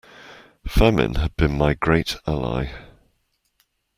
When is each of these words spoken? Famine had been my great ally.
Famine 0.67 1.13
had 1.13 1.35
been 1.35 1.55
my 1.59 1.75
great 1.75 2.15
ally. 2.25 2.71